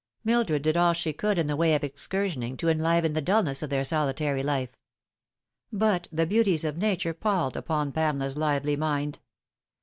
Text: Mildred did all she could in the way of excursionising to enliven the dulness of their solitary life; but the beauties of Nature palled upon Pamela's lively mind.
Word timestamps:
Mildred 0.23 0.63
did 0.63 0.75
all 0.75 0.93
she 0.93 1.13
could 1.13 1.37
in 1.37 1.45
the 1.45 1.55
way 1.55 1.75
of 1.75 1.83
excursionising 1.83 2.57
to 2.57 2.69
enliven 2.69 3.13
the 3.13 3.21
dulness 3.21 3.61
of 3.61 3.69
their 3.69 3.83
solitary 3.83 4.41
life; 4.41 4.75
but 5.71 6.07
the 6.11 6.25
beauties 6.25 6.65
of 6.65 6.75
Nature 6.75 7.13
palled 7.13 7.55
upon 7.55 7.91
Pamela's 7.91 8.35
lively 8.35 8.75
mind. 8.75 9.19